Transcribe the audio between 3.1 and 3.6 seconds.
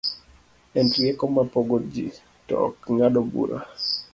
bura